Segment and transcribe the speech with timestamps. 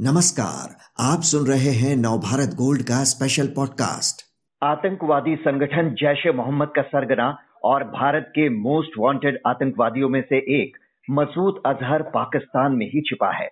[0.00, 4.22] नमस्कार, आप सुन रहे हैं नवभारत गोल्ड का स्पेशल पॉडकास्ट
[4.62, 10.36] आतंकवादी संगठन जैश ए मोहम्मद का सरगना और भारत के मोस्ट वांटेड आतंकवादियों में से
[10.36, 10.76] एक,
[11.10, 13.48] मसूद अजहर पाकिस्तान में ही छिपा है।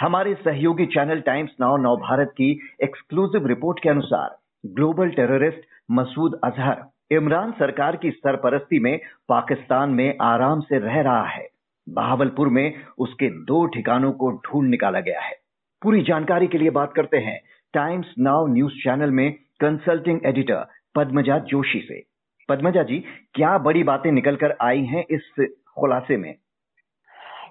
[0.00, 2.50] हमारे सहयोगी चैनल टाइम्स नाउ नव भारत की
[2.82, 4.36] एक्सक्लूसिव रिपोर्ट के अनुसार
[4.66, 8.98] ग्लोबल टेररिस्ट मसूद अजहर, इमरान सरकार की सरपरस्ती में
[9.28, 11.48] पाकिस्तान में आराम से रह रहा है।
[11.88, 15.43] बहावलपुर में उसके दो ठिकानों को ढूंढ निकाला गया है।
[15.84, 17.40] पूरी जानकारी के लिए बात करते हैं
[17.74, 22.00] टाइम्स नाउ न्यूज़ चैनल में कंसल्टिंग एडिटर पद्मजा जोशी से।
[22.48, 22.98] पद्मजा जी,
[23.34, 26.34] क्या बड़ी बातें निकल कर आई हैं इस खुलासे में?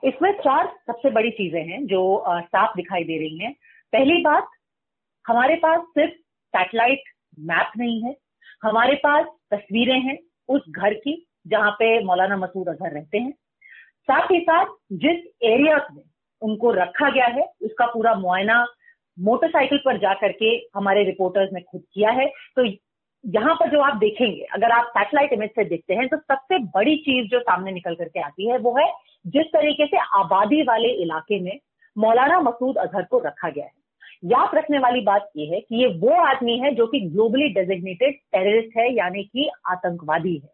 [0.04, 3.54] इसमें चार सबसे बड़ी चीज़ें हैं जो साफ़ दिखाई दे रही हैं।
[3.94, 4.48] पहली बात,
[5.26, 6.13] हमारे पास सिर्फ़
[6.54, 7.04] सैटेलाइट
[7.40, 8.16] मैप नहीं है।
[8.63, 10.18] हमारे पास तस्वीरें हैं
[10.50, 11.16] उस घर की
[11.48, 13.32] जहाँ पे मौलाना मसूद अजहर रहते हैं।
[14.04, 16.04] साथ ही साथ जिस एरिया में
[16.44, 18.66] उनको रखा गया है, उसका पूरा मुआयना
[19.18, 22.66] मोटरसाइकिल पर जा करके हमारे रिपोर्टर्स ने खुद किया है। तो
[23.24, 26.96] यहाँ पर जो आप देखेंगे, अगर आप सैटेलाइट इमेज से देखते हैं तो सबसे बड़ी
[26.98, 28.91] चीज़ जो सामने निकल करके आती है, वो है
[29.27, 31.60] जिस तरीके से आबादी वाले इलाके में
[31.98, 33.72] मौलाना मसूद अजहर को रखा गया है।
[34.26, 38.16] याद रखने वाली बात यह है कि ये वो आदमी है जो कि ग्लोबली डेजिग्नेटेड
[38.34, 40.52] टेररिस्ट है, यानी कि आतंकवादी है।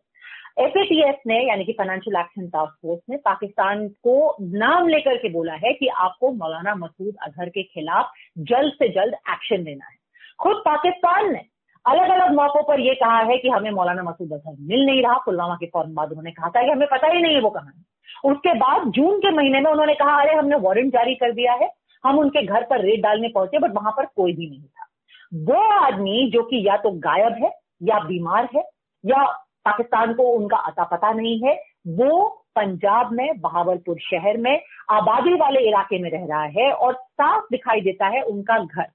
[0.59, 5.53] एफएटीएफ ने, यानी कि फाइनेंशियल एक्शन टास्क फोर्स ने पाकिस्तान को नाम लेकर के बोला
[5.53, 9.95] है कि आपको मौलाना मसूद अजहर के खिलाफ जल्द से जल्द एक्शन लेना है।
[10.41, 11.41] खुद पाकिस्तान ने
[11.85, 15.13] अलग अलग मौकों पर यह कहा है कि हमें मौलाना मसूद अजहर मिल नहीं रहा,
[15.13, 17.71] पुलवामा के फ़ौरन बाद उन्होंने कहा था कि हमें पता ही नहीं है वो कहा
[17.77, 17.89] है।
[18.31, 21.71] उसके बाद जून के महीने में उन्होंने कहा, अरे, हमने वारंट जारी कर दिया है,
[22.05, 24.85] हम उनके घर पर रेड डालने पहुँचे बट वहाँ पर कोई भी नहीं था।
[25.33, 27.51] वो आदमी जो कि या तो गायब है,
[27.83, 28.63] या बीमार है,
[29.05, 31.53] या पाकिस्तान को उनका अता पता नहीं है।
[31.87, 37.45] वो पंजाब में, बहावलपुर शहर में आबादी वाले इलाके में रह रहा है और साफ़
[37.51, 38.87] दिखाई देता है उनका घर।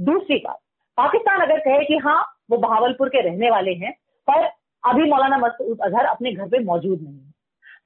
[0.00, 0.58] दूसरी बात,
[0.96, 3.92] पाकिस्तान अगर कहे कि हाँ वो बहावलपुर के रहने वाले हैं,
[4.30, 4.44] पर
[4.84, 7.30] अभी मौलाना मसूद अजहर अपने घर पे मौजूद नहीं है।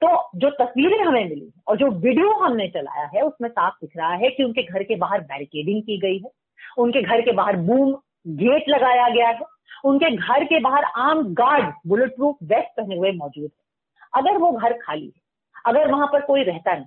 [0.03, 4.13] तो जो तस्वीरें हमें मिली और जो वीडियो हमने चलाया है, उसमें साफ़ दिख रहा
[4.13, 6.31] है कि उनके घर के बाहर बैरिकेडिंग की गई है।
[6.77, 7.95] उनके घर के बाहर बूम
[8.27, 9.39] गेट लगाया गया है।
[9.83, 14.51] उनके घर के बाहर आम गार्ड बुलेट प्रूफ वेस्ट पहने हुए मौजूद है। अगर वो
[14.51, 15.21] घर खाली है,
[15.65, 16.85] अगर वहाँ पर कोई रहता नहीं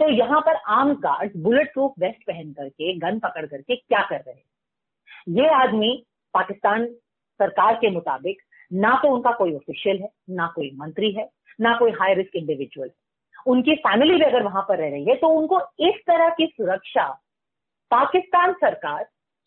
[0.00, 4.16] तो यहाँ पर आम गार्ड बुलेट प्रूफ वेस्ट पहन करके गन पकड़ करके क्या कर
[4.16, 4.42] रहे हैं?
[5.30, 5.90] ये आदमी
[6.34, 6.86] पाकिस्तान
[7.40, 11.28] सरकार के मुताबिक ना तो उनका कोई ऑफिशियल है, ना कोई मंत्री है,
[11.60, 12.94] ना कोई हाई रिस्क इंडिविजुअल है।
[13.46, 17.06] उनकी फैमिली भी अगर वहाँ पर रह रही है तो उनको इस तरह की सुरक्षा
[17.90, 19.04] पाकिस्तान सरकार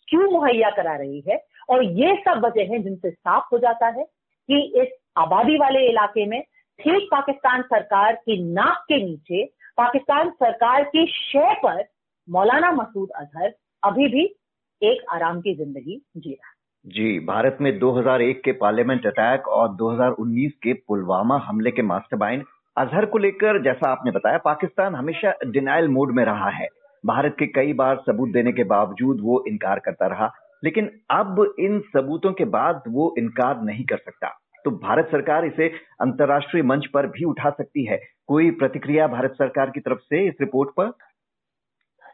[0.07, 1.37] क्यों मुहैया करा रही है?
[1.69, 4.03] और ये सब वजह है जिनसे साफ़ हो जाता है
[4.49, 4.87] कि इस
[5.17, 6.41] आबादी वाले इलाके में
[6.79, 9.43] ठीक पाकिस्तान सरकार की नाक के नीचे,
[9.77, 11.83] पाकिस्तान सरकार की शय पर
[12.29, 13.53] मौलाना मसूद अजहर
[13.83, 14.35] अभी भी
[14.81, 19.75] एक आराम की ज़िंदगी जी रहा है। जी, भारत में 2001 के पार्लियामेंट अटैक और
[19.75, 22.43] 2019 के पुलवामा हमले के मास्टरमाइंड
[22.77, 26.67] अजहर को लेकर, जैसा आपने बताया, पाकिस्तान हमेशा डिनाइल मोड में रहा है।
[27.05, 30.31] भारत के कई बार सबूत देने के बावजूद वो इनकार करता रहा।
[30.63, 34.27] लेकिन अब इन सबूतों के बाद वो इनकार नहीं कर सकता।
[34.65, 35.67] तो भारत सरकार इसे
[36.01, 40.35] अंतर्राष्ट्रीय मंच पर भी उठा सकती है। कोई प्रतिक्रिया भारत सरकार की तरफ़ से इस
[40.41, 40.91] रिपोर्ट पर?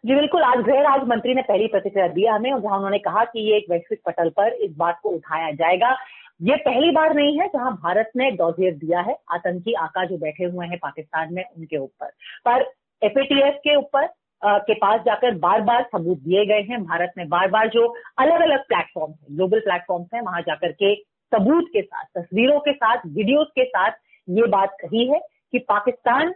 [0.05, 3.23] जी, बिल्कुल। आज गृह राज्य मंत्री ने पहली प्रतिक्रिया दिया हमें, और जहाँ उन्होंने कहा
[3.23, 5.97] कि ये एक वैश्विक पटल पर इस बात को उठाया जाएगा।
[6.41, 10.43] ये पहली बार नहीं है जहाँ भारत ने डॉजियर दिया है। आतंकी आका जो बैठे
[10.43, 12.07] हुए हैं पाकिस्तान में, उनके ऊपर।
[12.45, 12.61] पर
[13.03, 14.07] एफएटीएफ के ऊपर
[14.41, 17.87] के पास जाकर बार बार सबूत दिए गए हैं। भारत ने बार बार जो
[18.19, 22.73] अलग अलग प्लेटफॉर्म है ग्लोबल प्लेटफॉर्म्स हैं, वहाँ जाकर के सबूत के साथ, तस्वीरों के
[22.73, 23.91] साथ वीडियोस के साथ
[24.27, 25.19] ये बात कही है
[25.53, 26.33] कि पाकिस्तान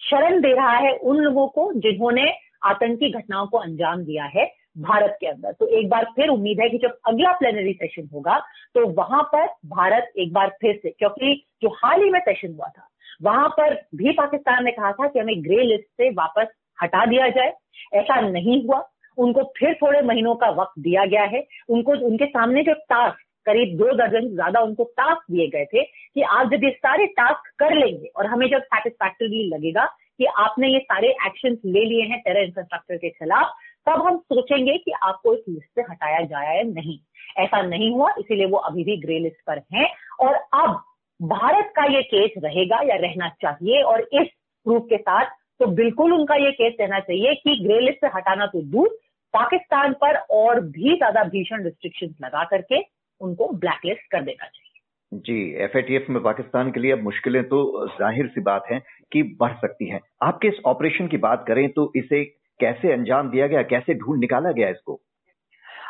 [0.00, 2.30] शरण दे रहा है उन लोगों को जिन्होंने
[2.64, 4.44] आतंकी घटनाओं को अंजाम दिया है
[4.78, 8.38] भारत के अंदर। तो एक बार फिर उम्मीद है कि जब अगला प्लेनरी सेशन होगा
[8.74, 12.68] तो वहाँ पर भारत एक बार फिर से, क्योंकि जो हाल ही में सेशन हुआ
[12.68, 12.88] था,
[13.22, 16.46] वहाँ पर भी पाकिस्तान ने कहा था कि हमें ग्रे लिस्ट से वापस
[16.82, 17.52] हटा दिया जाए।
[17.94, 18.84] ऐसा नहीं हुआ।
[19.18, 23.76] उनको फिर थोड़े महीनों का वक्त दिया गया है। उनको, उनके सामने जो टास्क करीब
[23.78, 27.50] दो दर्जन से ज़्यादा उनको टास्क दिए गए थे कि आप जब ये सारे टास्क
[27.58, 29.84] कर लेंगे और हमें जब सेटिस्फैक्टरली लगेगा
[30.18, 33.54] कि आपने ये सारे एक्शन ले लिए हैं टेरर इंफ्रास्ट्रक्चर के खिलाफ,
[33.86, 36.98] तब हम सोचेंगे कि आपको इस लिस्ट से हटाया जाए या नहीं।
[37.38, 39.88] ऐसा नहीं हुआ, इसीलिए वो अभी भी ग्रे लिस्ट पर हैं।
[40.20, 40.82] और अब
[41.22, 44.28] भारत का ये केस रहेगा या रहना चाहिए और इस
[44.66, 45.24] प्रूफ के साथ
[45.60, 48.88] तो बिल्कुल उनका ये केस रहना चाहिए कि ग्रे लिस्ट से हटाना तो दूर
[49.34, 52.80] पाकिस्तान पर और भी ज़्यादा भीषण रिस्ट्रिक्शन लगा करके
[53.20, 58.26] उनको ब्लैकलिस्ट कर देना चाहिए। जी एफएटीएफ में पाकिस्तान के लिए अब मुश्किलें तो ज़ाहिर
[58.26, 58.78] सी बात है
[59.12, 62.22] कि बढ़ सकती हैं। आपके इस ऑपरेशन की बात करें तो इसे
[62.60, 65.00] कैसे अंजाम दिया गया कैसे ढूंढ निकाला गया इसको?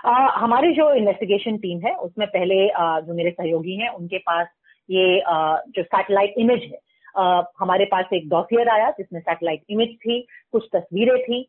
[0.05, 4.47] आ, हमारी जो इन्वेस्टिगेशन टीम है उसमें पहले आ, जो मेरे सहयोगी हैं उनके पास
[4.89, 6.79] ये आ, जो सैटेलाइट इमेज है
[7.17, 10.21] आ, हमारे पास एक डॉसियर आया जिसमें सैटेलाइट इमेज थी
[10.53, 11.47] कुछ तस्वीरें थी।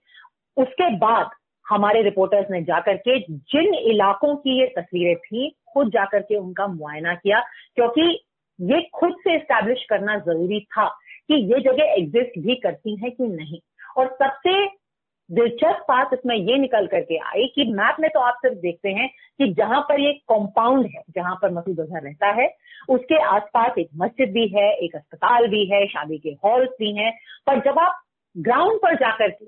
[0.58, 1.30] उसके बाद
[1.66, 6.68] हमारे रिपोर्टर्स ने जाकर के जिन इलाकों की ये तस्वीरें थी खुद जाकर के उनका
[6.68, 7.40] मुआयना किया
[7.76, 8.26] क्योंकि
[8.60, 10.88] ये खुद से स्टैब्लिश करना ज़रूरी था
[11.30, 13.60] कि ये जगह एग्जिस्ट भी करती है कि नहीं।
[13.98, 14.54] और सबसे
[15.30, 19.08] दिलचस्प बात इसमें ये निकल करके आई कि मैप में तो आप सिर्फ़ देखते हैं
[19.10, 22.48] कि जहाँ पर ये कॉम्पाउंड है, जहाँ पर मसूद अजहर रहता है,
[22.90, 27.12] उसके आसपास एक मस्जिद भी है, एक अस्पताल भी है, शादी के हॉल्स भी हैं,
[27.48, 28.02] पर जब आप
[28.36, 29.46] ग्राउंड पर जाकर के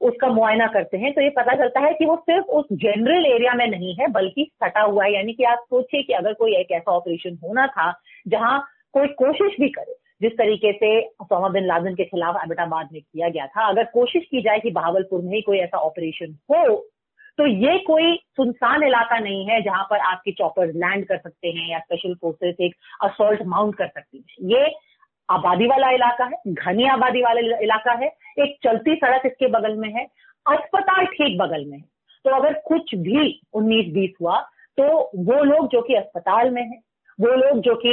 [0.00, 3.54] उसका मुआयना करते हैं तो ये पता चलता है कि वो सिर्फ़ उस जनरल एरिया
[3.54, 6.70] में नहीं है, बल्कि सटा हुआ है। यानी कि आप सोचिए कि अगर कोई एक
[6.72, 7.92] ऐसा ऑपरेशन होना था
[8.28, 8.60] जहाँ
[8.94, 13.28] कोई कोशिश भी करे जिस तरीके से सोमा बिन लादेन के खिलाफ अहमदाबाद में किया
[13.28, 16.64] गया था, अगर कोशिश की जाए कि बहावलपुर में ही कोई ऐसा ऑपरेशन हो
[17.38, 21.68] तो ये कोई सुनसान इलाका नहीं है जहाँ पर आपके चॉपर्स लैंड कर सकते हैं
[21.70, 24.72] या स्पेशल फोर्सेस एक असोल्ट माउंट कर सकती है। ये
[25.28, 28.08] आबादी वाला इलाका है, घनी आबादी वाला इलाका है,
[28.38, 30.04] एक चलती सड़क इसके बगल में है,
[30.46, 31.84] अस्पताल ठीक बगल में है।
[32.24, 34.38] तो अगर कुछ भी उन्नीस बीस हुआ
[34.78, 34.84] तो
[35.24, 36.78] वो लोग जो कि अस्पताल में है,
[37.18, 37.92] वो लोग जो कि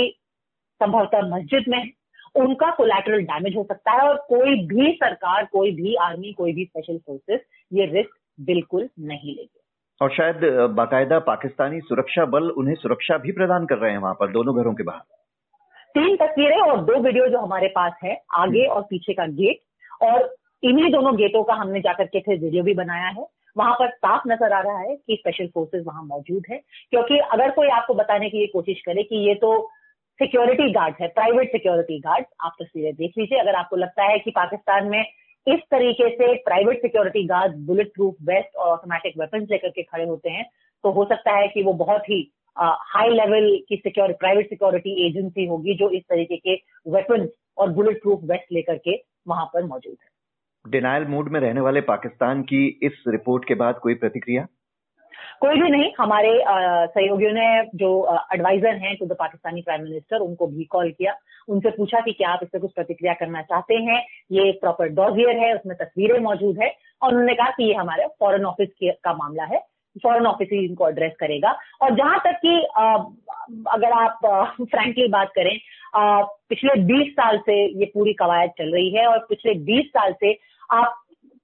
[0.82, 1.90] संभवतः मस्जिद में है
[2.38, 6.66] उनका कोलेटरल डैमेज हो सकता है और कोई भी सरकार कोई भी आर्मी कोई भी
[6.66, 7.42] स्पेशल फोर्सेस
[7.72, 9.50] ये रिस्क बिल्कुल नहीं लेगी।
[10.01, 10.44] और शायद
[10.75, 14.74] बाकायदा पाकिस्तानी सुरक्षा बल उन्हें सुरक्षा भी प्रदान कर रहे हैं वहाँ पर दोनों घरों
[14.74, 15.01] के बाहर।
[15.95, 20.36] तीन तस्वीरें और दो वीडियो जो हमारे पास है आगे और पीछे का गेट और
[20.63, 23.25] इन्हीं दोनों गेटों का हमने जाकर के फिर वीडियो भी बनाया है।
[23.56, 26.57] वहाँ पर साफ़ नज़र आ रहा है कि स्पेशल फोर्सेस वहाँ मौजूद है
[26.92, 29.57] क्योंकि अगर कोई आपको बताने की ये कोशिश करे कि ये तो
[30.19, 34.31] सिक्योरिटी गार्ड है, प्राइवेट सिक्योरिटी गार्ड आप तस्वीरें देख लीजिए। अगर आपको लगता है कि
[34.31, 35.02] पाकिस्तान में
[35.48, 40.06] इस तरीके से private security guard bullet proof vest और ऑटोमेटिक वेपन लेकर के खड़े
[40.06, 40.46] होते हैं
[40.84, 42.19] तो हो सकता है कि वो बहुत ही
[42.56, 46.56] हाई लेवल की सिक्योरिटी प्राइवेट सिक्योरिटी एजेंसी होगी जो इस तरीके के
[46.92, 47.28] वेपन
[47.58, 48.96] और बुलेट प्रूफ वेस्ट लेकर के
[49.28, 53.80] वहाँ पर मौजूद है। डिनाइल मूड में रहने वाले पाकिस्तान की इस रिपोर्ट के बाद
[53.80, 54.48] कोई प्रतिक्रिया?
[55.42, 57.90] कोई भी नहीं, हमारे सहयोगियों ने जो
[58.34, 61.16] एडवाइजर हैं to the Pakistani prime minister उनको भी कॉल किया।
[61.48, 64.04] उनसे पूछा कि क्या आप इससे कुछ प्रतिक्रिया करना चाहते हैं?
[64.31, 68.08] ये एक प्रॉपर डॉजियर है, उसमें तस्वीरें मौजूद है। और उन्होंने कहा कि ये हमारे
[68.19, 68.69] फॉरेन ऑफ़िस
[69.04, 69.60] का मामला है।
[69.96, 72.56] फॉरेन ऑफ़िस ही इनको एड्रेस करेगा। और जहाँ तक कि
[73.74, 74.19] अगर आप
[74.62, 75.58] फ्रैंकली बात करें
[76.50, 80.38] पिछले 20 साल से ये पूरी कवायद चल रही है और पिछले 20 साल से
[80.69, 80.96] आप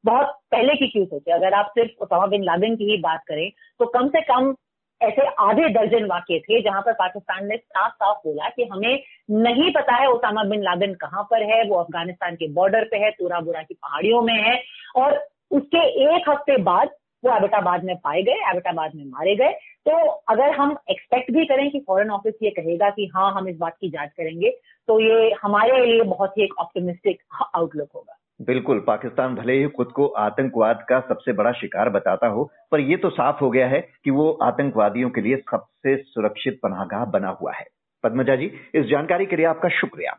[0.03, 3.49] बहुत पहले की क्यों सोचे अगर आप सिर्फ़ ओसामा बिन लादेन की ही बात करें
[3.79, 4.53] तो कम से कम
[5.01, 9.71] ऐसे आधे दर्जन वाक्य थे जहाँ पर पाकिस्तान ने साफ़ साफ़ बोला कि हमें नहीं
[9.73, 13.39] पता है ओसामा बिन लादेन कहाँ पर है, वो अफ़गानिस्तान के बॉर्डर पे है तुरा
[13.39, 14.61] बुरा की पहाड़ियों में है,
[14.95, 15.17] और
[15.51, 16.89] उसके एक हफ़्ते बाद
[17.23, 19.51] वो एबटाबाद में पाए गए एबटाबाद में मारे गए।
[19.85, 19.97] तो
[20.29, 23.77] अगर हम एक्सपेक्ट भी करें कि फॉरेन ऑफ़िस ये कहेगा कि हाँ हम इस बात
[23.81, 24.49] की जाँच करेंगे
[24.87, 27.21] तो ये हमारे लिए बहुत ही एक ऑप्टिमिस्टिक
[27.55, 32.51] आउटलुक होगा। बिल्कुल, पाकिस्तान भले ही खुद को आतंकवाद का सबसे बड़ा शिकार बताता हो,
[32.71, 37.05] पर यह तो साफ़ हो गया है कि वो आतंकवादियों के लिए सबसे सुरक्षित पनाहगाह
[37.05, 37.65] बना हुआ है।
[38.03, 40.17] पद्मजा जी, इस जानकारी के लिए आपका शुक्रिया।